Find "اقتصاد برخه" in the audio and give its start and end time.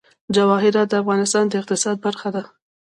1.61-2.29